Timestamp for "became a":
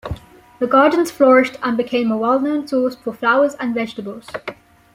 1.77-2.17